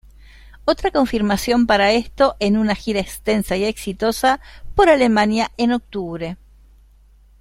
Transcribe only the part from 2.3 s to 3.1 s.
en una gira